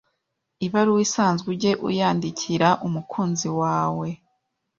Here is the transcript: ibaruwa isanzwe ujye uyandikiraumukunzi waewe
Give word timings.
ibaruwa 0.65 1.01
isanzwe 1.05 1.47
ujye 1.53 1.71
uyandikiraumukunzi 1.87 3.47
waewe 3.57 4.09